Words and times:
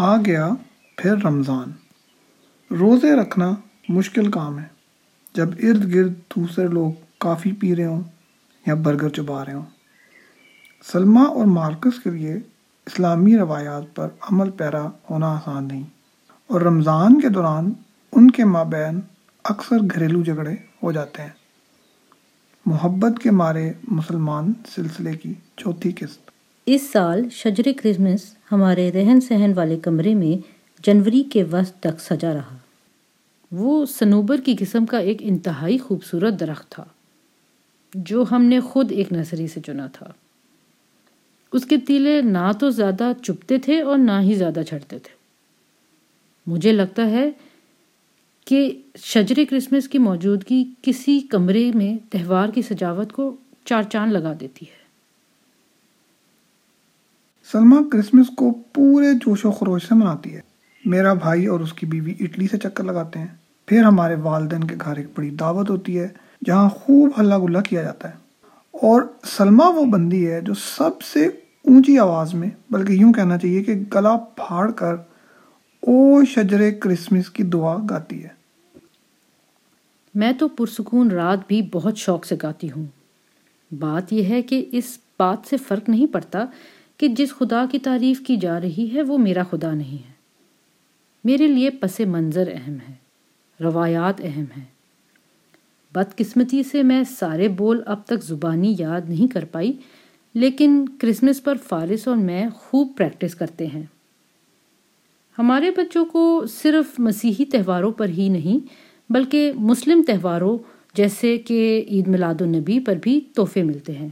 آ 0.00 0.16
گیا، 0.16 0.50
پھر 0.96 1.16
رمضان۔ 1.16 1.72
روزے 2.74 3.16
رکھنا 3.16 3.50
مشکل 3.88 4.30
کام 4.30 4.58
ہے۔ 4.58 4.64
جب 5.34 5.48
ارد 5.62 5.94
گرد 5.94 6.12
دوسرے 6.12 6.66
لوگ 6.66 6.92
کافی 7.18 7.52
پی 7.52 7.76
رہے 7.76 7.84
ہوں 7.84 8.02
یا 8.66 8.74
برگر 8.74 9.08
چبا 9.08 9.44
رہے 9.44 9.52
ہوں۔ 9.52 9.64
سلمہ 10.92 11.20
اور 11.20 11.44
مارکس 11.46 12.00
کے 12.00 12.10
لیے 12.10 12.34
اسلامی 12.86 13.38
روایات 13.38 13.82
پر 13.94 14.08
عمل 14.20 14.50
پیرا 14.50 14.86
ہونا 15.10 15.26
آسان 15.26 15.68
نہیں۔ 15.68 15.82
اور 16.46 16.60
رمضان 16.60 17.20
کے 17.20 17.28
دوران 17.28 17.72
ان 18.12 18.30
کے 18.30 18.44
مابین 18.44 19.00
اکثر 19.44 19.76
گھریلو 19.94 20.22
جھگڑے 20.22 20.56
ہو 20.82 20.92
جاتے 20.92 21.22
ہیں۔ 21.22 21.30
محبت 22.66 23.22
کے 23.22 23.30
مارے 23.30 23.72
مسلمان 23.88 24.52
سلسلے 24.74 25.12
کی 25.12 25.34
چوتھی 25.56 25.92
قسط۔ 25.92 26.27
اس 26.70 26.82
سال 26.82 27.28
شجر 27.30 27.68
کرسمس 27.82 28.34
ہمارے 28.52 28.92
رہن 28.92 29.20
سہن 29.20 29.52
والے 29.56 29.78
کمرے 29.78 30.14
میں 30.14 30.48
جنوری 30.84 31.22
کے 31.22 31.44
وسط 31.44 31.72
تک 31.80 32.00
سجا 32.00 32.34
رہا۔ 32.34 32.56
وہ 33.52 33.86
سنوبر 33.86 34.40
کی 34.40 34.56
قسم 34.58 34.86
کا 34.86 34.98
ایک 34.98 35.16
انتہائی 35.20 35.78
خوبصورت 35.78 36.40
درخت 36.40 36.70
تھا، 36.70 36.84
جو 37.94 38.24
ہم 38.30 38.44
نے 38.44 38.60
خود 38.60 38.92
ایک 38.92 39.12
نرسری 39.12 39.46
سے 39.46 39.60
چنا 39.60 39.86
تھا۔ 39.86 40.12
اس 41.52 41.64
کے 41.64 41.76
تیلے 41.76 42.22
نہ 42.22 42.52
تو 42.60 42.70
زیادہ 42.70 43.12
چپتے 43.22 43.58
تھے 43.58 43.80
اور 43.80 43.98
نہ 43.98 44.20
ہی 44.20 44.34
زیادہ 44.34 44.60
چھڑتے 44.68 44.98
تھے۔ 44.98 45.16
مجھے 46.46 46.72
لگتا 46.72 47.10
ہے 47.10 47.30
کہ 48.44 48.82
شجر 48.96 49.42
کرسمس 49.50 49.88
کی 49.88 49.98
موجودگی 49.98 50.64
کسی 50.82 51.20
کمرے 51.20 51.70
میں 51.74 52.12
تہوار 52.12 52.48
کی 52.48 52.62
سجاوٹ 52.62 53.12
کو 53.12 53.36
چار 53.64 53.82
چاند 53.82 54.12
لگا 54.12 54.32
دیتی 54.40 54.66
ہے۔ 54.66 54.77
سلما 57.52 57.76
کرسمس 57.92 58.26
کو 58.36 58.58
پورے 58.72 59.12
جوش 59.12 59.44
و 59.44 59.50
خروش 59.50 59.88
سے 59.88 59.94
مناتی 59.94 60.34
ہے۔ 60.34 60.40
میرا 60.84 61.14
بھائی 61.14 61.46
اور 61.46 61.60
اس 61.60 61.72
کی 61.72 61.86
بیوی 61.86 62.14
اٹلی 62.20 62.46
سے 62.50 62.58
چکر 62.58 62.84
لگاتے 62.84 63.18
ہیں۔ 63.18 63.26
پھر 63.66 63.82
ہمارے 63.82 64.14
والدین 64.14 64.64
کے 64.64 64.74
گھر 64.84 64.96
ایک 64.96 65.06
بڑی 65.14 65.30
دعوت 65.30 65.70
ہوتی 65.70 65.98
ہے، 65.98 66.08
جہاں 66.44 66.68
خوب 66.68 67.10
ہلا 67.20 67.38
گلا 67.38 67.60
کیا 67.60 67.82
جاتا 67.82 68.08
ہے۔ 68.08 68.14
اور 68.72 69.02
سلما 69.24 69.68
وہ 69.68 69.84
بندی 69.84 70.30
ہے 70.30 70.40
جو 70.40 70.54
سب 70.54 71.02
سے 71.02 71.26
اونچی 71.64 71.98
آواز 71.98 72.34
میں، 72.34 72.48
بلکہ 72.70 72.92
یوں 72.92 73.12
کہنا 73.12 73.38
چاہیے 73.38 73.64
کہ 73.64 73.74
گلا 73.94 74.16
پھاڑ 74.16 74.70
کر 74.70 74.94
او 75.80 76.24
شجر 76.24 76.70
کرسمس 76.80 77.30
کی 77.30 77.42
دعا 77.42 77.76
گاتی 77.90 78.24
ہے۔ 78.24 78.28
میں 80.14 80.32
تو 80.32 80.48
پرسکون 80.48 81.10
رات 81.10 81.38
بھی 81.48 81.62
بہت 81.72 81.96
شوق 81.96 82.24
سے 82.24 82.36
گاتی 82.42 82.70
ہوں۔ 82.70 82.84
بات 83.78 84.12
یہ 84.12 84.24
ہے 84.24 84.42
کہ 84.42 84.68
اس 84.72 84.98
بات 85.18 85.38
سے 85.50 85.56
فرق 85.56 85.88
نہیں 85.88 86.06
پڑتا 86.06 86.44
کہ 86.98 87.08
جس 87.08 87.30
خدا 87.30 87.64
کی 87.70 87.78
تعریف 87.78 88.20
کی 88.20 88.36
جا 88.36 88.60
رہی 88.60 88.88
ہے 88.94 89.02
وہ 89.02 89.18
میرا 89.18 89.42
خدا 89.42 89.74
نہیں 89.74 90.08
ہے۔ 90.08 90.12
میرے 91.24 91.46
لیے 91.46 91.70
پس 91.70 92.00
منظر 92.00 92.48
اہم 92.52 92.76
ہے، 92.88 92.94
روایات 93.60 94.20
اہم 94.24 94.44
ہیں۔ 94.56 94.64
بدقسمتی 95.94 96.62
سے 96.62 96.82
میں 96.82 97.02
سارے 97.10 97.48
بول 97.48 97.80
اب 97.86 98.06
تک 98.06 98.24
زبانی 98.24 98.74
یاد 98.78 99.00
نہیں 99.08 99.32
کر 99.32 99.44
پائی، 99.44 99.72
لیکن 100.34 100.84
کرسمس 101.00 101.44
پر 101.44 101.54
فارس 101.68 102.08
اور 102.08 102.16
میں 102.16 102.46
خوب 102.56 102.92
پریکٹس 102.96 103.34
کرتے 103.34 103.66
ہیں۔ 103.66 103.82
ہمارے 105.38 105.70
بچوں 105.70 106.04
کو 106.04 106.44
صرف 106.50 107.00
مسیحی 107.00 107.44
تہواروں 107.44 107.92
پر 107.92 108.08
ہی 108.08 108.28
نہیں، 108.28 108.66
بلکہ 109.12 109.52
مسلم 109.54 110.02
تہواروں 110.06 110.58
جیسے 110.94 111.38
کہ 111.38 111.84
عید 111.88 112.08
میلاد 112.08 112.42
النبی 112.42 112.80
پر 112.80 112.96
بھی 113.02 113.20
تحفے 113.20 113.62
ملتے 113.62 113.92
ہیں۔ 113.92 114.08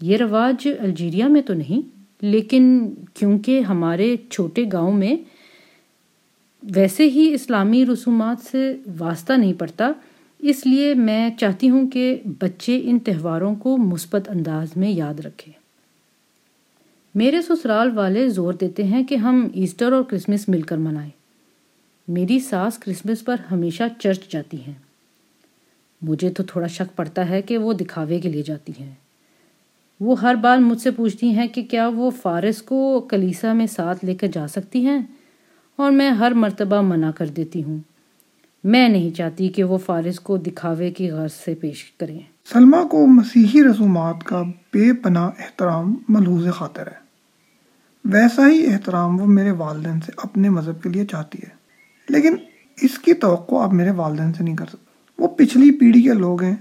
یہ 0.00 0.16
رواج 0.16 0.68
الجیریا 0.80 1.28
میں 1.28 1.42
تو 1.42 1.54
نہیں 1.54 1.99
لیکن 2.22 2.94
کیونکہ 3.14 3.60
ہمارے 3.60 4.16
چھوٹے 4.30 4.64
گاؤں 4.72 4.92
میں 4.92 5.16
ویسے 6.62 7.04
ہی 7.04 7.34
اسلامی 7.34 7.86
رسومات 7.86 8.46
سے 8.46 8.76
واسطہ 8.98 9.32
نہیں 9.32 9.52
پڑتا، 9.52 9.92
اس 10.38 10.66
لیے 10.66 10.94
میں 10.94 11.30
چاہتی 11.38 11.70
ہوں 11.70 11.90
کہ 11.90 12.22
بچے 12.40 12.80
ان 12.84 12.98
تہواروں 12.98 13.54
کو 13.54 13.76
مثبت 13.76 14.28
انداز 14.28 14.68
میں 14.76 14.90
یاد 14.90 15.20
رکھیں۔ 15.20 15.52
میرے 17.14 17.42
سسرال 17.42 17.98
والے 17.98 18.28
زور 18.28 18.52
دیتے 18.52 18.84
ہیں 18.84 19.04
کہ 19.04 19.14
ہم 19.14 19.48
ایسٹر 19.54 19.92
اور 19.92 20.02
کرسمس 20.02 20.48
مل 20.48 20.62
کر 20.62 20.76
منائیں۔ 20.76 21.10
میری 22.08 22.38
ساس 22.38 22.78
کرسمس 22.78 23.24
پر 23.24 23.36
ہمیشہ 23.50 23.82
چرچ 23.98 24.28
جاتی 24.28 24.56
ہیں۔ 24.66 24.74
مجھے 26.02 26.30
تو 26.30 26.42
تھوڑا 26.42 26.66
شک 26.66 26.96
پڑتا 26.96 27.28
ہے 27.28 27.42
کہ 27.42 27.58
وہ 27.58 27.72
دکھاوے 27.72 28.20
کے 28.20 28.28
لیے 28.28 28.42
جاتی 28.42 28.72
ہیں۔ 28.80 28.94
وہ 30.00 30.20
ہر 30.20 30.34
بار 30.34 30.58
مجھ 30.58 30.80
سے 30.80 30.90
پوچھتی 30.90 31.30
ہیں 31.30 31.48
کہ 31.48 31.62
کیا 31.62 31.88
وہ 31.88 32.10
فارس 32.10 32.62
کو 32.62 33.00
کلیسا 33.10 33.52
میں 33.52 33.66
ساتھ 33.66 34.04
لے 34.04 34.14
کر 34.14 34.26
جا 34.26 34.48
سکتی 34.48 34.86
ہیں؟ 34.86 34.98
اور 35.76 35.90
میں 35.90 36.10
ہر 36.10 36.30
مرتبہ 36.30 36.80
منع 36.80 37.10
کر 37.10 37.26
دیتی 37.26 37.62
ہوں۔ 37.64 37.78
میں 38.64 38.88
نہیں 38.88 39.10
چاہتی 39.10 39.48
کہ 39.48 39.64
وہ 39.64 39.78
فارس 39.78 40.20
کو 40.20 40.36
دکھاوے 40.36 40.90
کی 40.90 41.10
غرض 41.10 41.32
سے 41.32 41.54
پیش 41.54 41.84
کریں۔ 41.84 42.18
سلما 42.52 42.82
کو 42.90 43.06
مسیحی 43.06 43.62
رسومات 43.62 44.24
کا 44.24 44.42
بے 44.42 44.92
پناہ 44.92 45.30
احترام 45.38 45.94
ملحوظ 46.08 46.48
خاطر 46.54 46.86
ہے۔ 46.86 47.10
ویسا 48.04 48.48
ہی 48.48 48.66
احترام 48.72 49.20
وہ 49.20 49.26
میرے 49.26 49.50
والدین 49.50 50.00
سے 50.00 50.12
اپنے 50.16 50.50
مذہب 50.50 50.82
کے 50.82 50.88
لیے 50.88 51.06
چاہتی 51.06 51.38
ہے۔ 51.42 51.50
لیکن 52.08 52.36
اس 52.82 52.98
کی 52.98 53.14
توقع 53.14 53.54
آپ 53.54 53.72
میرے 53.72 53.90
والدین 53.90 54.32
سے 54.32 54.44
نہیں 54.44 54.56
کر 54.56 54.66
سکتے 54.66 54.84
وہ 55.18 55.28
پچھلی 55.28 55.70
پیڑھی 55.70 56.02
کے 56.02 56.12
لوگ 56.12 56.42
ہیں۔ 56.42 56.56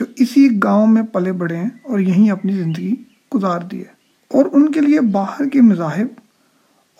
جو 0.00 0.06
اسی 0.16 0.48
گاؤں 0.64 0.86
میں 0.86 1.02
پلے 1.02 1.32
بڑے 1.32 1.56
ہیں 1.56 1.70
اور 1.82 1.98
یہیں 1.98 2.30
اپنی 2.30 2.52
زندگی 2.52 2.94
گزار 3.34 3.60
دی 3.60 3.78
ہے۔ 3.78 4.02
اور 4.28 4.44
ان 4.52 4.72
کے 4.72 4.80
لیے 4.80 5.00
باہر 5.00 5.48
کے 5.48 5.60
مذاہب 5.60 6.06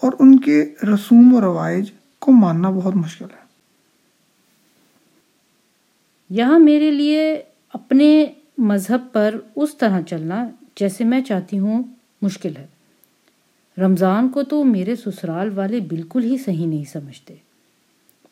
اور 0.02 0.12
ان 0.18 0.38
کے 0.38 0.74
رسوم 0.82 1.34
و 1.34 1.40
روائج 1.40 1.90
کو 2.18 2.32
ماننا 2.32 2.70
بہت 2.70 2.96
مشکل 2.96 3.24
ہے۔ 3.24 3.42
یہاں 6.30 6.58
میرے 6.58 6.90
لیے 6.90 7.42
اپنے 7.72 8.26
مذہب 8.58 9.12
پر 9.12 9.34
اس 9.56 9.76
طرح 9.76 10.00
چلنا 10.00 10.48
جیسے 10.76 11.04
میں 11.04 11.20
چاہتی 11.20 11.58
ہوں 11.58 11.82
مشکل 12.22 12.56
ہے۔ 12.56 12.66
رمضان 13.78 14.28
کو 14.28 14.42
تو 14.42 14.64
میرے 14.64 14.96
سسرال 14.96 15.58
والے 15.58 15.80
بالکل 15.80 16.24
ہی 16.24 16.38
صحیح 16.38 16.66
نہیں 16.66 16.84
سمجھتے، 16.84 17.34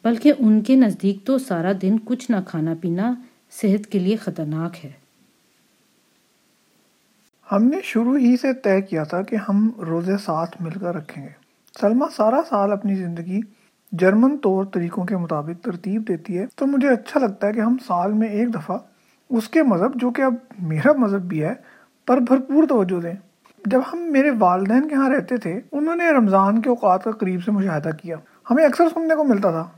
بلکہ 0.05 0.33
ان 0.39 0.61
کے 0.61 0.77
نزدیک 0.77 1.27
تو 1.27 1.39
سارا 1.39 1.73
دن 1.83 1.97
کچھ 2.05 2.31
نہ 2.31 2.37
کھانا 2.47 2.75
پینا 2.81 3.15
صحت 3.51 3.87
کے 3.87 3.99
لیے 3.99 4.17
خطرناک 4.17 4.85
ہے۔ 4.85 4.91
ہم 7.53 7.65
نے 7.65 7.77
شروع 7.85 8.17
ہی 8.17 8.37
سے 8.37 8.53
طے 8.55 8.81
کیا 8.81 9.05
تھا 9.05 9.23
کہ 9.23 9.37
ہم 9.49 9.71
روزے 9.81 10.17
ساتھ 10.17 10.63
مل 10.63 10.71
کر 10.71 10.95
رکھیں 10.95 11.25
گے۔ 11.25 11.29
سلما 11.81 12.07
سارا 12.17 12.41
سال 12.49 12.73
اپنی 12.73 12.95
زندگی 12.95 13.41
جرمن 13.93 14.39
طور 14.39 14.65
طریقوں 14.65 15.05
کے 15.05 15.17
مطابق 15.17 15.65
ترتیب 15.65 16.09
دیتی 16.09 16.39
ہے، 16.39 16.47
تو 16.57 16.67
مجھے 16.67 16.89
اچھا 16.89 17.21
لگتا 17.21 17.47
ہے 17.47 17.53
کہ 17.53 17.61
ہم 17.61 17.77
سال 17.87 18.13
میں 18.13 18.29
ایک 18.29 18.55
دفعہ 18.55 18.79
اس 19.31 19.49
کے 19.49 19.63
مذہب، 19.63 19.93
جو 19.95 20.11
کہ 20.11 20.23
اب 20.23 20.35
میرا 20.59 20.93
مذہب 20.93 21.23
بھی 21.23 21.43
ہے، 21.43 21.55
پر 22.07 22.17
بھرپور 22.17 22.67
توجہ 22.69 23.01
دیں۔ 23.01 23.15
جب 23.67 23.81
ہم 23.93 23.99
میرے 23.99 24.31
والدین 24.39 24.89
کے 24.89 24.95
ہاں 24.95 25.11
رہتے 25.11 25.37
تھے، 25.37 25.61
انہوں 25.73 25.97
نے 25.97 26.11
رمضان 26.11 26.63
کے 26.63 26.69
اوقات 26.69 27.05
کا 27.05 27.11
قریب 27.11 27.45
سے 27.45 27.51
مشاہدہ 27.51 27.91
کیا۔ 28.03 28.17
ہمیں 28.51 28.65
اکثر 28.65 28.85
سننے 28.95 29.15
کو 29.15 29.25
ملتا 29.25 29.51
تھا، 29.51 29.69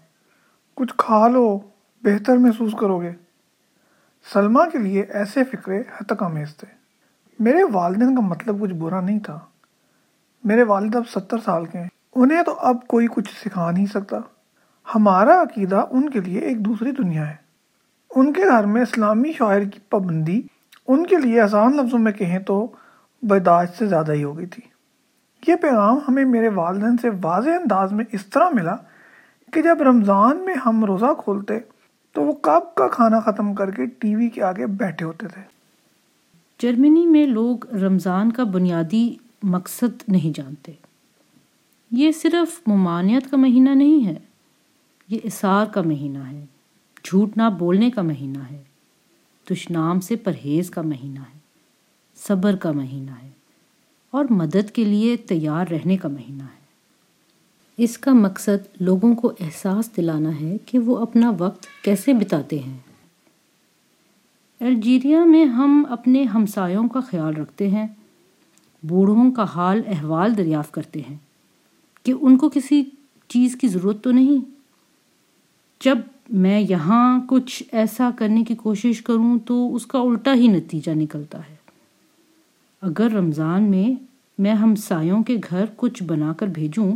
کچھ 0.75 0.95
کھا 0.97 1.29
لو، 1.29 1.61
بہتر 2.03 2.37
محسوس 2.37 2.75
کرو 2.81 3.01
گے۔ 3.01 3.13
سلما 4.33 4.69
کے 4.69 4.79
لیے 4.79 5.03
ایسے 5.03 5.45
فکرے 5.45 5.81
حتک 5.81 6.23
آمیز 6.23 6.57
تھے۔ 6.57 6.75
میرے 7.39 7.59
والدین 7.73 8.15
کا 8.15 8.21
مطلب 8.21 8.61
کچھ 8.61 8.73
برا 8.73 9.01
نہیں 9.01 9.19
تھا۔ 9.19 9.41
میرے 10.45 10.63
والد 10.63 10.97
اب 10.97 11.03
ستر 11.09 11.37
سال 11.45 11.65
کے 11.65 11.79
ہیں۔ 11.79 11.89
انہیں 12.15 12.43
تو 12.43 12.55
اب 12.59 12.87
کوئی 12.87 13.07
کچھ 13.11 13.49
سکھا 13.49 13.71
نہیں 13.71 13.87
سکتا۔ 13.87 14.17
ہمارا 14.95 15.43
عقیدہ 15.43 15.85
ان 15.91 16.11
کے 16.11 16.21
لیے 16.21 16.41
ایک 16.41 16.65
دوسری 16.65 16.93
دنیا 16.93 17.31
ہے۔ 17.31 17.37
ان 18.17 18.33
کے 18.33 18.43
گھر 18.47 18.65
میں 18.65 18.83
اسلامی 18.83 19.33
شاعر 19.33 19.61
کی 19.61 19.81
پابندی 19.91 20.43
ان 20.89 21.07
کے 21.07 21.17
لیے 21.17 21.41
آسان 21.41 21.77
لفظوں 21.77 21.99
میں 21.99 22.13
کہیں 22.13 22.39
تو 22.39 22.73
بداج 23.23 23.67
سے 23.79 23.87
زیادہ 23.87 24.13
ہی 24.13 24.25
ہو 24.25 24.39
گئی 24.39 24.47
تھی۔ 24.47 24.63
یہ 25.51 25.57
پیغام 25.57 25.99
ہمیں 26.09 26.25
میرے 26.25 26.49
والدین 26.49 26.97
سے 26.97 27.09
واضح 27.23 27.51
انداز 27.51 27.93
میں 27.93 28.05
اس 28.13 28.27
طرح 28.27 28.49
ملا 28.53 28.77
کہ 29.53 29.63
جب 29.63 29.83
رمضان 29.83 30.45
میں 30.45 30.55
ہم 30.55 30.85
روزہ 30.85 31.15
کھولتے 31.19 31.59
تو 32.13 32.23
وہ 32.23 32.33
کب 32.33 32.75
کا 32.75 32.89
کھانا 32.89 33.21
ختم 33.21 33.55
کر 33.55 33.71
کے 33.71 33.87
ٹی 33.87 34.15
وی 34.17 34.29
کے 34.29 34.43
آگے 34.43 34.67
بیٹھے 34.67 35.05
ہوتے 35.07 35.29
تھے؟ 35.29 35.43
جرمنی 36.61 37.07
میں 37.07 37.27
لوگ 37.27 37.67
رمضان 37.75 38.33
کا 38.33 38.45
بنیادی 38.45 39.15
مقصد 39.43 40.03
نہیں 40.09 40.37
جانتے۔ 40.37 40.73
یہ 41.91 42.13
صرف 42.13 42.61
ممانعت 42.67 43.31
کا 43.31 43.37
مہینہ 43.37 43.71
نہیں 43.71 44.07
ہے، 44.07 44.19
یہ 45.09 45.19
اثار 45.25 45.67
کا 45.67 45.83
مہینہ 45.83 46.19
ہے، 46.19 46.45
جھوٹ 47.05 47.37
نہ 47.37 47.49
بولنے 47.59 47.91
کا 47.91 48.03
مہینہ 48.03 48.43
ہے، 48.51 48.63
دشنام 49.47 50.01
سے 50.01 50.17
پرہیز 50.17 50.71
کا 50.71 50.83
مہینہ 50.83 51.21
ہے، 51.21 51.39
صبر 52.17 52.57
کا 52.57 52.73
مہینہ 52.73 53.11
ہے، 53.23 53.31
اور 54.13 54.25
مدد 54.31 54.71
کے 54.71 54.85
لیے 54.85 55.17
تیار 55.17 55.67
رہنے 55.71 55.97
کا 55.97 56.09
مہینہ 56.09 56.43
ہے۔ 56.43 56.62
اس 57.77 57.99
کا 57.99 58.13
مقصد 58.13 58.67
لوگوں 58.81 59.15
کو 59.15 59.33
احساس 59.41 59.97
دلانا 59.97 60.41
ہے 60.41 60.57
کہ 60.67 60.79
وہ 60.79 60.99
اپنا 60.99 61.33
وقت 61.39 61.67
کیسے 61.85 62.13
بتاتے 62.13 62.59
ہیں۔ 62.59 62.79
الجیریا 64.61 65.25
میں 65.25 65.45
ہم 65.45 65.87
اپنے 65.91 66.23
ہمسایوں 66.23 66.89
کا 66.89 67.01
خیال 67.01 67.35
رکھتے 67.35 67.69
ہیں۔ 67.69 67.87
بوڑھوں 68.83 69.31
کا 69.31 69.45
حال 69.55 69.83
احوال 69.87 70.37
دریافت 70.37 70.73
کرتے 70.73 71.01
ہیں 71.11 71.17
کہ 72.03 72.15
ان 72.21 72.37
کو 72.37 72.49
کسی 72.49 72.83
چیز 73.29 73.57
کی 73.57 73.69
ضرورت 73.69 74.05
تو 74.05 74.13
نہیں۔ 74.13 74.51
جب 75.85 75.99
میں 76.31 76.61
یہاں 76.61 77.21
کچھ 77.27 77.63
ایسا 77.73 78.11
کرنے 78.17 78.45
کی 78.45 78.55
کوشش 78.55 79.03
کروں 79.03 79.39
تو 79.39 79.75
اس 79.75 79.87
کا 79.87 79.99
الٹا 79.99 80.35
ہی 80.35 80.49
نتیجہ 80.49 80.91
نکلتا 80.91 81.39
ہے۔ 81.39 81.57
اگر 82.83 83.11
رمضان 83.11 83.63
میں 83.63 84.05
میں 84.39 84.55
ہمسایوں 84.55 85.23
کے 85.23 85.37
گھر 85.51 85.65
کچھ 85.77 86.03
بنا 86.03 86.33
کر 86.33 86.47
بھیجوں 86.47 86.93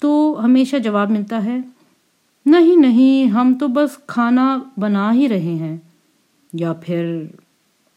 تو 0.00 0.40
ہمیشہ 0.44 0.76
جواب 0.76 1.10
ملتا 1.10 1.44
ہے، 1.44 1.58
نہیں 2.46 2.76
نہیں، 2.76 3.26
ہم 3.26 3.54
تو 3.60 3.68
بس 3.68 3.98
کھانا 4.06 4.58
بنا 4.76 5.14
ہی 5.14 5.28
رہے 5.28 5.54
ہیں، 5.54 5.76
یا 6.52 6.72
پھر 6.72 7.24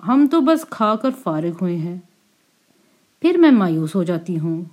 ہم 0.07 0.27
تو 0.31 0.41
بس 0.41 0.65
کھا 0.69 0.95
کر 0.95 1.09
فارغ 1.23 1.51
ہوئے 1.61 1.75
ہیں۔ 1.75 1.97
پھر 3.21 3.37
میں 3.37 3.51
مایوس 3.51 3.95
ہو 3.95 4.03
جاتی 4.03 4.39
ہوں۔ 4.39 4.63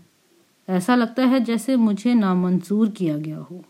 ایسا 0.68 0.96
لگتا 0.96 1.30
ہے 1.30 1.40
جیسے 1.40 1.76
مجھے 1.76 2.14
نامنظور 2.14 2.86
کیا 2.86 3.16
گیا 3.24 3.42
ہو۔ 3.50 3.60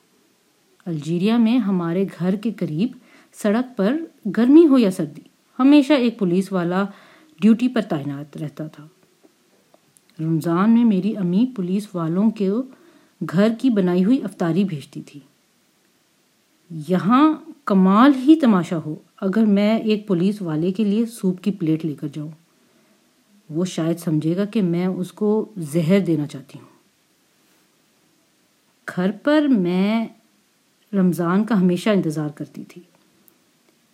الجیریا 0.87 1.37
میں 1.37 1.59
ہمارے 1.59 2.05
گھر 2.19 2.37
کے 2.37 2.53
قریب 2.53 2.93
سڑک 3.43 3.77
پر 3.77 3.97
گرمی 4.37 4.67
ہو 4.67 4.79
یا 4.79 4.91
سردی، 4.91 5.21
ہمیشہ 5.59 5.93
ایک 5.93 6.19
پولیس 6.19 6.53
والا 6.53 6.85
ڈیوٹی 7.41 7.69
پر 7.69 7.81
تعینات 7.81 8.37
رہتا 8.37 8.67
تھا۔ 8.67 8.87
رمضان 10.21 10.71
میں 10.71 10.85
میری 10.85 11.17
امی 11.17 11.47
پولیس 11.57 11.89
والوں 11.95 12.31
کے 12.31 12.51
گھر 13.33 13.49
کی 13.61 13.71
بنائی 13.71 14.05
ہوئی 14.05 14.23
افطاری 14.23 14.65
بھیجتی 14.65 15.03
تھی۔ 15.03 15.21
یہاں 16.89 17.35
کمال 17.65 18.13
ہی 18.15 18.37
تماشا 18.37 18.79
ہو 18.87 18.95
اگر 19.17 19.45
میں 19.45 19.79
ایک 19.79 20.07
پولیس 20.07 20.43
والے 20.43 20.73
کے 20.73 20.85
لیے 20.85 21.07
سوپ 21.07 21.43
کی 21.43 21.51
پلیٹ 21.51 21.85
لے 21.85 21.95
کر 21.95 22.09
جاؤں۔ 22.13 22.31
وہ 23.51 23.65
شاید 23.65 23.99
سمجھے 23.99 24.37
گا 24.37 24.45
کہ 24.45 24.63
میں 24.63 24.87
اس 24.87 25.13
کو 25.13 25.53
زہر 25.59 26.01
دینا 26.01 26.27
چاہتی 26.27 26.59
ہوں۔ 26.59 26.69
گھر 28.97 29.11
پر 29.11 29.43
میں 29.43 30.07
رمضان 30.93 31.45
کا 31.45 31.61
ہمیشہ 31.61 31.91
انتظار 31.91 32.29
کرتی 32.29 32.65
تھی 32.65 32.83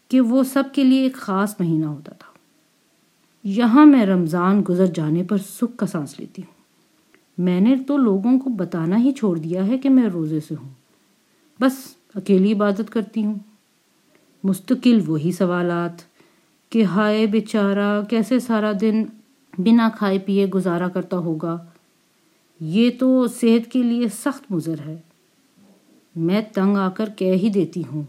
کہ 0.08 0.20
وہ 0.20 0.42
سب 0.42 0.64
کے 0.72 0.84
لیے 0.84 1.02
ایک 1.02 1.14
خاص 1.14 1.60
مہینہ 1.60 1.86
ہوتا 1.86 2.12
تھا۔ 2.12 2.32
یہاں 3.44 3.86
میں 3.86 4.06
رمضان 4.06 4.62
گزر 4.68 4.86
جانے 4.86 5.22
پر 5.22 5.36
سکھ 5.38 5.76
کا 5.76 5.86
سانس 5.86 6.20
لیتی 6.20 6.42
ہوں۔ 6.42 6.53
میں 7.38 7.60
نے 7.60 7.76
تو 7.86 7.96
لوگوں 7.96 8.38
کو 8.38 8.50
بتانا 8.50 8.98
ہی 8.98 9.12
چھوڑ 9.12 9.38
دیا 9.38 9.66
ہے 9.66 9.78
کہ 9.78 9.88
میں 9.88 10.08
روزے 10.08 10.40
سے 10.40 10.54
ہوں۔ 10.62 10.68
بس 11.60 11.94
اکیلی 12.14 12.52
عبادت 12.52 12.90
کرتی 12.90 13.24
ہوں۔ 13.24 13.34
مستقل 14.44 15.00
وہی 15.06 15.32
سوالات 15.32 15.92
کہ 16.70 16.84
ہائے 16.84 17.26
بیچارہ، 17.26 18.04
کیسے 18.04 18.40
سارا 18.40 18.72
دن 18.80 19.04
بنا 19.58 19.88
کھائے 19.98 20.18
پیے 20.18 20.46
گزارا 20.46 20.88
کرتا 20.88 21.16
ہوگا؟ 21.16 21.64
یہ 22.60 22.90
تو 22.98 23.26
صحت 23.26 23.72
کے 23.72 23.82
لیے 23.82 24.08
سخت 24.08 24.52
مضر 24.52 24.74
ہے۔ 24.86 24.96
میں 26.16 26.40
تنگ 26.54 26.76
آ 26.76 26.88
کر 26.88 27.08
کہہ 27.16 27.32
ہی 27.32 27.48
دیتی 27.48 27.82
ہوں۔ 27.92 28.02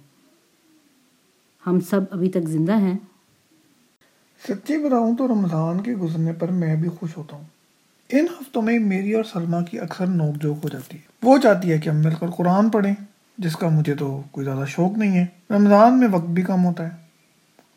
ہم 1.68 1.80
سب 1.80 2.02
ابھی 2.12 2.30
تک 2.30 2.48
زندہ 2.48 2.80
ہیں۔ 2.80 2.98
سچی 4.48 4.78
بتاؤں 4.78 5.18
تو 5.18 5.28
رمضان 5.28 5.82
کے 5.82 5.94
گزرنے 5.94 6.34
پر 6.34 6.52
میں 6.52 6.76
بھی 6.76 6.90
خوش 6.90 7.18
ہوتا 7.18 7.38
ہوں۔ 7.38 7.55
ان 8.10 8.26
ہفتوں 8.40 8.62
میں 8.62 8.80
میری 8.80 9.14
اور 9.14 9.24
سلما 9.24 9.62
کی 9.62 9.80
اکثر 9.80 10.08
نوک 10.08 10.36
جوک 10.36 10.58
ہو 10.64 10.70
جاتی 10.70 10.98
ہے۔ 10.98 11.02
وہ 11.24 11.38
چاہتی 11.38 11.72
ہے 11.72 11.78
کہ 11.78 11.90
ہم 11.90 11.96
مل 11.96 12.14
کر 12.20 12.28
قرآن 12.28 12.70
پڑھیں، 12.70 12.94
جس 13.38 13.56
کا 13.56 13.70
مجھے 13.70 13.96
تو 13.96 14.22
کوئی 14.32 14.46
زیادہ 14.46 14.66
شوق 14.68 14.98
نہیں 14.98 15.20
ہے۔ 15.20 15.26
رمضان 15.50 16.00
میں 16.00 16.08
وقت 16.12 16.26
بھی 16.26 16.44
کم 16.44 16.66
ہوتا 16.66 16.84
ہے۔ 16.84 16.90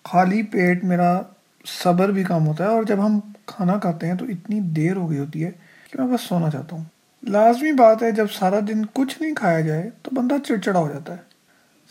خالی 0.04 0.42
پیٹ 0.42 0.84
میرا 0.84 1.22
صبر 1.66 2.08
بھی 2.08 2.24
کم 2.24 2.46
ہوتا 2.46 2.64
ہے۔ 2.64 2.68
اور 2.68 2.82
جب 2.82 3.06
ہم 3.06 3.20
کھانا 3.46 3.78
کھاتے 3.78 4.06
ہیں 4.06 4.14
تو 4.14 4.24
اتنی 4.24 4.60
دیر 4.60 4.96
ہو 4.96 5.10
گئی 5.10 5.18
ہوتی 5.18 5.44
ہے 5.44 5.50
کہ 5.92 6.00
میں 6.00 6.14
بس 6.14 6.20
سونا 6.20 6.50
چاہتا 6.50 6.76
ہوں۔ 6.76 6.84
لازمی 7.22 7.72
بات 7.72 8.02
ہے، 8.02 8.10
جب 8.10 8.26
سارا 8.32 8.60
دن 8.68 8.86
کچھ 8.92 9.22
نہیں 9.22 9.34
کھایا 9.34 9.60
جائے 9.60 9.90
تو 10.02 10.10
بندہ 10.14 10.34
چڑچڑا 10.46 10.78
ہو 10.78 10.88
جاتا 10.88 11.12
ہے۔ 11.12 11.18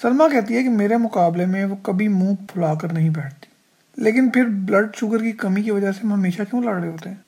سلما 0.01 0.27
کہتی 0.27 0.55
ہے 0.55 0.63
کہ 0.63 0.69
میرے 0.69 0.97
مقابلے 0.97 1.45
میں 1.45 1.65
وہ 1.65 1.75
کبھی 1.81 2.07
منہ 2.07 2.33
پھلا 2.53 2.73
کر 2.73 2.93
نہیں 2.93 3.09
بیٹھتی۔ 3.09 3.45
لیکن 4.01 4.29
پھر 4.29 4.45
بلڈ 4.45 4.95
شوگر 4.95 5.19
کی 5.19 5.31
کمی 5.31 5.61
کی 5.61 5.71
وجہ 5.71 5.91
سے 5.91 5.99
ہم 6.03 6.13
ہمیشہ 6.13 6.41
کیوں 6.49 6.63
لڑ 6.63 6.79
رہے 6.79 6.87
ہوتے 6.87 7.09
ہیں؟ 7.09 7.26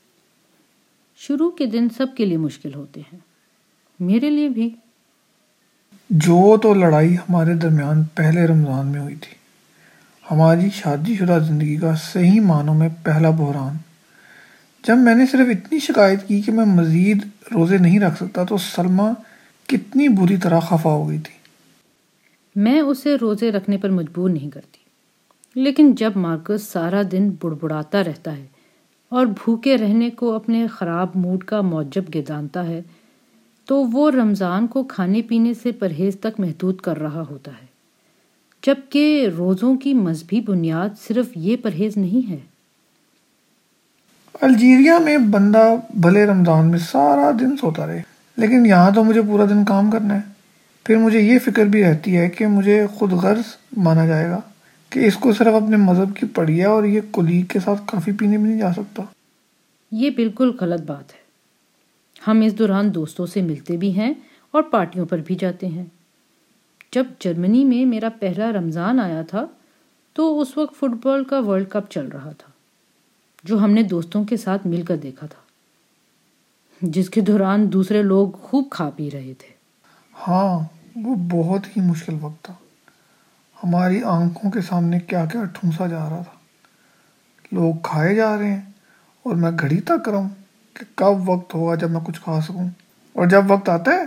شروع 1.28 1.52
کے 1.52 1.66
دن 1.66 1.88
سب 1.98 2.08
کے 2.18 2.26
لیے 2.26 2.38
مشکل 2.38 2.74
ہوتے 2.76 3.00
ہیں۔ 3.00 3.20
میرے 4.00 4.30
لیے 4.30 4.50
بھی۔ 4.50 4.70
جو 6.10 6.58
تو 6.58 6.74
لڑائی 6.74 7.16
ہمارے 7.16 7.54
درمیان 7.54 8.04
پہلے 8.04 8.48
رمضان 8.48 8.88
میں 8.88 9.02
ہوئی 9.02 9.16
تھی۔ 9.16 9.36
ہماری 10.32 10.70
شادی 10.74 11.16
شدہ 11.16 11.40
زندگی 11.48 11.76
کا 11.76 11.96
صحیح 11.96 12.42
معنوں 12.42 12.76
میں 12.76 12.90
پہلا 13.04 13.30
بحران۔ 13.30 13.78
جب 14.88 14.98
میں 14.98 15.16
نے 15.16 15.26
صرف 15.26 15.48
اتنی 15.50 15.80
شکایت 15.80 16.28
کی 16.28 16.42
کہ 16.42 16.52
میں 16.52 16.66
مزید 16.66 17.26
روزے 17.54 17.78
نہیں 17.78 18.00
رکھ 18.00 18.16
سکتا 18.16 18.44
تو 18.44 18.58
سلما 18.58 19.12
کتنی 19.68 20.08
بری 20.08 20.38
طرح 20.38 20.60
خفا 20.60 20.90
ہو 20.90 21.10
گئی 21.10 21.20
تھی۔ 21.20 21.34
میں 22.56 22.82
اسے 22.82 23.16
روزے 23.16 23.52
رکھنے 23.52 23.78
پر 23.78 23.90
مجبور 23.90 24.30
نہیں 24.30 24.50
کرتی۔ 24.50 24.78
لیکن 25.56 25.96
جب 25.96 26.12
مارکس 26.16 26.64
سارا 26.64 27.02
دن 27.12 27.32
بڑبڑاتا 27.42 28.04
رہتا 28.04 28.38
ہے 28.38 28.48
اور 29.10 29.26
بھوکے 29.26 29.78
رہنے 29.78 30.10
کو 30.10 30.34
اپنے 30.34 30.68
خراب 30.68 31.08
موڈ 31.16 31.44
کا 31.44 31.62
موجب 31.62 32.04
گدانتا 32.16 32.68
ہے، 32.68 32.82
تو 33.66 33.84
وہ 33.84 34.12
رمضان 34.12 34.68
کو 34.68 34.84
کھانے 34.84 35.22
پینے 35.22 35.54
سے 35.54 35.72
پرہیز 35.72 36.20
تک 36.20 36.40
محدود 36.40 36.78
کر 36.78 37.00
رہا 37.00 37.24
ہوتا 37.30 37.52
ہے۔ 37.52 37.66
جبکہ 38.64 39.30
روزوں 39.38 39.76
کی 39.78 39.94
مذہبی 39.94 40.42
بنیاد 40.42 40.90
صرف 41.08 41.26
یہ 41.36 41.58
پرہیز 41.58 41.98
نہیں 41.98 42.30
ہے۔ 42.30 42.38
الجیریا 44.42 44.98
میں 44.98 45.18
بندہ 45.18 45.76
بھلے 45.94 46.26
رمضان 46.26 46.68
میں 46.68 46.80
سارا 46.80 47.32
دن 47.40 47.58
سوتا 47.58 47.88
رہے، 47.88 48.02
لیکن 48.38 48.66
یہاں 48.66 48.92
تو 48.92 49.04
مجھے 49.04 49.22
پورا 49.22 49.46
دن 49.46 49.66
کام 49.66 49.92
کرنا 49.92 50.16
ہے۔ 50.16 50.22
پھر 50.84 50.98
مجھے 50.98 51.20
یہ 51.20 51.40
فکر 51.40 51.66
بھی 51.66 51.84
رہتی 51.84 52.18
ہے 52.18 52.30
کہ 52.30 52.48
مجھے 52.48 52.88
خود 52.88 53.12
غرض 53.12 53.56
مانا 53.78 54.06
جائے 54.06 54.30
گا۔ 54.30 54.40
کہ 54.90 55.00
اس 55.00 55.16
کو 55.16 55.34
صرف 55.34 55.64
اپنے 55.64 55.78
مذہب 55.78 56.16
کی 56.16 56.26
پڑھی 56.26 56.60
ہے 56.60 56.66
اور 56.66 56.84
یہ 56.84 57.02
کلیگ 57.14 57.46
کے 57.46 57.60
ساتھ 57.60 57.82
کافی 57.88 58.12
پینے 58.12 58.38
بھی 58.38 58.50
نہیں 58.50 58.60
جا 58.60 58.74
سکتا۔ 58.74 59.04
یہ 59.92 60.10
بالکل 60.10 60.52
غلط 60.62 60.82
بات 60.82 61.14
ہے۔ 61.14 61.20
ہم 62.28 62.42
اس 62.42 62.60
دوران 62.60 62.96
دوستوں 62.96 63.26
سے 63.26 63.42
ملتے 63.42 63.78
بھی 63.78 63.96
ہیں 64.00 64.14
اور 64.52 64.64
پارٹیوں 64.64 65.06
پر 65.06 65.18
بھی 65.18 65.36
جاتے 65.36 65.68
ہیں۔ 65.68 65.86
جب 66.94 67.04
جرمنی 67.20 67.64
میں 67.64 67.86
میرا 67.86 68.10
پہلا 68.20 68.52
رمضان 68.52 69.00
آیا 69.00 69.22
تھا 69.22 69.46
تو 70.14 70.42
اس 70.42 70.58
وقت 70.58 70.80
فٹ 70.80 71.06
بال 71.06 71.24
کا 71.24 71.40
ورلڈ 71.40 71.70
کپ 71.70 71.92
چل 71.92 72.08
رہا 72.08 72.32
تھا 72.32 72.52
جو 73.44 73.60
ہم 73.60 73.72
نے 73.72 73.84
دوستوں 73.84 74.24
کے 74.24 74.38
ساتھ 74.38 74.68
مل 74.68 74.82
کر 74.82 74.98
دیکھا 74.98 75.28
تھا 75.28 75.42
جس 76.82 77.10
کے 77.10 77.22
دوران 77.22 77.74
دوسرے 77.74 78.02
لوگ 78.02 78.28
خوب 78.32 78.68
کھا 78.72 78.90
پی 78.90 79.12
رہے 79.12 79.34
تھے۔ 79.38 79.54
ہاں 80.28 80.60
وہ 80.96 81.16
بہت 81.16 81.78
ہی 81.78 81.82
مشکل 81.82 82.14
وقت 82.22 82.44
تھا۔ 82.44 82.54
ہماری 83.64 84.04
آنکھوں 84.04 84.52
کے 84.52 84.62
سامنے 84.62 85.00
کیا 85.00 85.26
کیا 85.26 85.44
ٹھونسا 85.44 85.88
جا 85.88 86.00
رہا 86.00 86.22
تھا۔ 86.22 86.40
لوگ 87.52 87.74
کھائے 87.84 88.16
جا 88.16 88.38
رہے 88.38 88.54
ہیں 88.54 88.62
اور 89.24 89.36
میں 89.36 89.52
گھڑی 89.60 89.82
تک 89.82 90.06
کروں 90.06 90.30
کہ 90.74 90.86
کب 90.96 91.30
وقت 91.30 91.54
ہوگا 91.54 91.76
جب 91.76 91.92
میں 91.92 92.00
کچھ 92.04 92.22
کھا 92.22 92.42
سکوں۔ 92.42 92.70
اور 93.14 93.28
جب 93.28 93.52
وقت 93.52 93.70
آتا 93.70 93.92
ہے، 93.92 94.04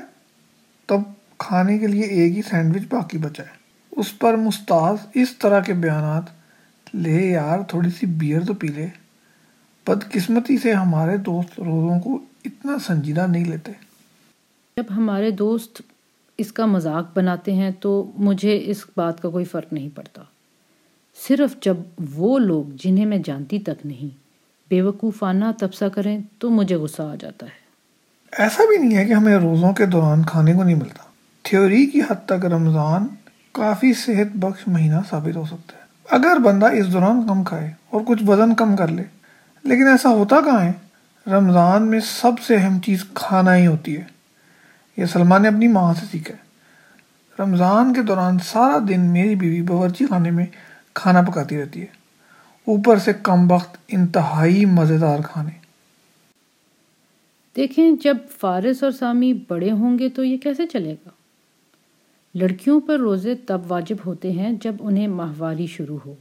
تب 0.87 1.01
کھانے 1.39 1.79
کے 1.79 1.87
لیے 1.87 2.03
ایک 2.03 2.37
ہی 2.37 2.43
سینڈوچ 2.43 2.83
باقی 2.91 3.19
بچا 3.19 3.43
ہے۔ 3.43 3.63
اس 3.91 4.19
پر 4.19 4.37
مستاذ 4.37 4.97
اس 5.15 5.39
طرح 5.39 5.61
کے 5.61 5.73
بیانات، 5.73 6.23
لے 6.95 7.31
یار، 7.31 7.59
تھوڑی 7.69 7.91
سی 7.91 8.07
بیئر 8.07 8.41
تو 8.41 8.55
پی 8.55 8.69
لے۔ 8.69 8.89
بدقسمتی 9.87 10.59
سے 10.59 10.73
ہمارے 10.73 11.17
دوست 11.17 11.61
روزوں 11.61 12.01
کو 12.01 12.19
اتنا 12.45 12.79
سنجیدہ 12.87 13.27
نہیں 13.27 13.45
لیتے۔ 13.45 13.73
جب 14.77 14.85
ہمارے 14.97 15.31
دوست 15.31 15.83
اس 16.39 16.53
کا 16.53 16.67
مذاق 16.67 17.19
بناتے 17.19 17.53
ہیں 17.53 17.71
تو 17.81 18.13
مجھے 18.17 18.63
اس 18.67 18.85
بات 18.97 19.23
کا 19.23 19.29
کوئی 19.29 19.45
فرق 19.45 19.73
نہیں 19.73 19.89
پڑتا۔ 19.95 20.23
صرف 21.29 21.63
جب 21.63 21.77
وہ 22.15 22.39
لوگ 22.39 22.65
جنہیں 22.85 23.07
میں 23.07 23.19
جانتی 23.25 23.59
تک 23.59 23.87
نہیں 23.87 24.17
بے 24.71 24.83
وقوفانہ 24.83 25.45
تبصہ 25.61 25.85
کریں 25.85 26.19
تو 26.39 26.51
مجھے 26.51 26.77
غصہ 26.77 27.03
آ 27.03 27.15
جاتا 27.21 27.47
ہے۔ 27.47 27.63
ایسا 28.39 28.63
بھی 28.69 28.77
نہیں 28.77 28.99
ہے 28.99 29.05
کہ 29.05 29.13
ہمیں 29.13 29.37
روزوں 29.37 29.73
کے 29.73 29.87
دوران 29.87 30.23
کھانے 30.23 30.53
کو 30.53 30.63
نہیں 30.63 30.75
ملتا۔ 30.75 31.05
تھیوری 31.43 31.87
کی 31.87 32.01
حد 32.01 32.27
تک 32.27 32.45
رمضان 32.47 33.07
کافی 33.53 33.93
صحت 33.95 34.37
بخش 34.37 34.69
مہینہ 34.69 34.97
ثابت 35.11 35.37
ہو 35.37 35.45
سکتا 35.45 35.77
ہے۔ 35.77 35.83
اگر 36.11 36.39
بندہ 36.39 36.67
اس 36.67 36.93
دوران 36.93 37.27
کم 37.29 37.45
کھائے 37.45 37.71
اور 37.91 38.01
کچھ 38.07 38.23
وزن 38.27 38.55
کم 38.55 38.77
کر 38.77 38.89
لے، 38.89 39.03
لیکن 39.65 39.87
ایسا 39.87 40.09
ہوتا 40.09 40.41
کہاں 40.41 40.61
ہے؟ 40.61 40.73
رمضان 41.27 41.83
میں 41.83 42.01
سب 42.01 42.41
سے 42.47 42.57
اہم 42.57 42.79
چیز 42.81 43.05
کھانا 43.15 43.57
ہی 43.57 43.67
ہوتی 43.67 43.97
ہے۔ 43.97 44.22
یہ 44.97 45.07
سلمان 45.07 45.43
نے 45.43 45.49
اپنی 45.49 45.69
ماں 45.69 45.95
سے 45.95 46.07
سیکھا 46.11 46.35
ہے۔ 46.35 46.53
رمضان 47.39 47.95
کے 47.95 48.03
دوران 48.03 48.39
سارا 48.39 48.79
دن 48.89 49.01
میری 49.01 49.35
بیوی 49.35 49.63
باورچی 49.63 50.07
خانے 50.07 50.31
میں 50.31 50.47
کھانا 50.95 51.23
پکاتی 51.23 51.63
رہتی 51.63 51.81
ہے۔ 51.81 51.87
اوپر 52.67 52.99
سے 52.99 53.13
کم 53.23 53.53
وقت 53.53 53.77
انتہائی 53.89 54.65
مزیدار 54.65 55.19
کھانے۔ 55.25 55.51
دیکھیں، 57.57 57.93
جب 58.05 58.17
فارس 58.39 58.83
اور 58.83 58.91
سامی 58.91 59.35
بڑے 59.49 59.71
ہوں 59.71 59.99
گے 59.99 60.09
تو 60.09 60.25
یہ 60.25 60.37
کیسے 60.37 60.67
چلے 60.67 60.93
گا؟ 60.93 61.09
لڑکیوں 62.35 62.81
پر 62.81 62.99
روزے 62.99 63.35
تب 63.35 63.61
واجب 63.69 63.97
ہوتے 64.07 64.33
ہیں 64.33 64.53
جب 64.53 64.75
انہیں 64.81 65.09
ماہواری 65.09 65.67
شروع 65.67 65.99
ہو۔ 66.07 66.15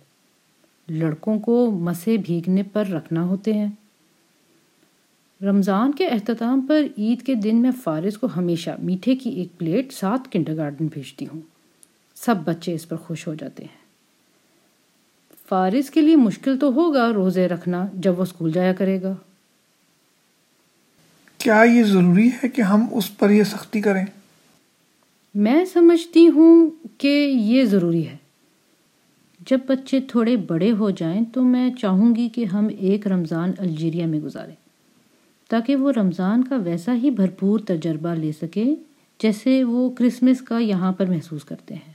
لڑکوں 0.89 1.39
کو 1.39 1.71
مسے 1.71 2.17
بھیگنے 2.17 2.63
پر 2.63 2.87
رکھنا 2.87 3.23
ہوتے 3.23 3.53
ہیں۔ 3.53 3.67
رمضان 5.41 5.91
کے 5.91 6.07
اختتام 6.07 6.61
پر 6.61 6.83
عید 6.97 7.21
کے 7.21 7.35
دن 7.35 7.55
میں 7.61 7.71
فارض 7.83 8.17
کو 8.17 8.27
ہمیشہ 8.37 8.69
میٹھے 8.79 9.15
کی 9.15 9.29
ایک 9.29 9.47
پلیٹ 9.57 9.93
ساتھ 9.93 10.29
کنڈر 10.31 10.55
گارڈن 10.55 10.87
بھیجتی 10.87 11.25
ہوں۔ 11.25 11.41
سب 12.15 12.35
بچے 12.45 12.73
اس 12.73 12.89
پر 12.89 12.95
خوش 12.95 13.27
ہو 13.27 13.33
جاتے 13.33 13.63
ہیں۔ 13.63 13.81
فارض 15.49 15.89
کے 15.89 16.01
لیے 16.01 16.15
مشکل 16.15 16.59
تو 16.59 16.73
ہوگا 16.73 17.13
روزے 17.13 17.47
رکھنا 17.47 17.87
جب 17.93 18.17
وہ 18.17 18.23
اسکول 18.23 18.51
جایا 18.51 18.73
کرے 18.73 19.01
گا۔ 19.01 19.15
کیا 21.37 21.63
یہ 21.63 21.83
ضروری 21.83 22.27
ہے 22.27 22.49
کہ 22.49 22.61
ہم 22.61 22.85
اس 22.91 23.17
پر 23.17 23.29
یہ 23.29 23.43
سختی 23.43 23.81
کریں؟ 23.81 24.05
میں 25.35 25.65
سمجھتی 25.65 26.27
ہوں 26.27 26.69
کہ 26.97 27.31
یہ 27.35 27.65
ضروری 27.65 28.07
ہے۔ 28.07 28.17
جب 29.49 29.59
بچے 29.67 29.99
تھوڑے 29.99 30.37
بڑے 30.37 30.71
ہو 30.71 30.89
جائیں 30.89 31.25
تو 31.33 31.43
میں 31.43 31.73
چاہوں 31.73 32.15
گی 32.15 32.29
کہ 32.29 32.45
ہم 32.45 32.67
ایک 32.79 33.07
رمضان 33.07 33.51
الجیریا 33.57 34.05
میں 34.05 34.19
گزاریں۔ 34.19 34.60
تاکہ 35.51 35.75
وہ 35.75 35.91
رمضان 35.91 36.43
کا 36.43 36.55
ویسا 36.55 36.95
ہی 36.95 37.09
بھرپور 37.09 37.59
تجربہ 37.59 38.13
لے 38.13 38.31
سکیں 38.31 38.75
جیسے 39.19 39.63
وہ 39.63 39.89
کرسمس 39.89 40.41
کا 40.41 40.57
یہاں 40.59 40.91
پر 40.91 41.05
محسوس 41.05 41.43
کرتے 41.43 41.73
ہیں۔ 41.73 41.93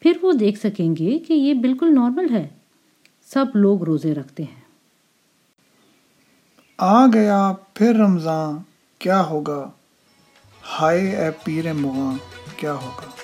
پھر 0.00 0.12
وہ 0.22 0.32
دیکھ 0.32 0.58
سکیں 0.58 0.96
گے 0.96 1.18
کہ 1.18 1.32
یہ 1.32 1.54
بالکل 1.54 1.94
نارمل 1.94 2.34
ہے۔ 2.34 2.48
سب 3.26 3.44
لوگ 3.54 3.82
روزے 3.82 4.14
رکھتے 4.14 4.42
ہیں۔ 4.42 4.60
آ 6.78 7.06
گیا 7.06 7.52
پھر 7.74 7.94
رمضان، 7.94 8.58
کیا 8.98 9.22
ہوگا؟ 9.26 9.70
ہائے 10.80 11.16
اے 11.16 11.30
پیر 11.44 11.72
مغاں 11.72 12.14
کیا 12.56 12.72
ہوگا؟ 12.72 13.21